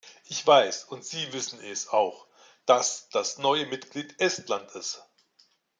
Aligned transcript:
Ich 0.29 0.47
weiß 0.47 0.85
und 0.85 1.05
Sie 1.05 1.31
wissen 1.31 1.59
es 1.61 1.89
auch-, 1.89 2.25
dass 2.65 3.07
das 3.09 3.37
neue 3.37 3.67
Mitglied 3.67 4.19
Estland 4.19 4.71
ist. 4.71 5.03